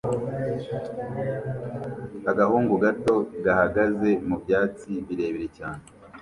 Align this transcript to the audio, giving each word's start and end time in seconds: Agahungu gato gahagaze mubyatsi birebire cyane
Agahungu 2.31 2.73
gato 2.83 3.15
gahagaze 3.45 4.09
mubyatsi 4.27 4.91
birebire 5.05 5.47
cyane 5.57 5.83